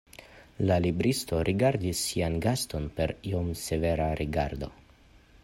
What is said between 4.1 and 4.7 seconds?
rigardo.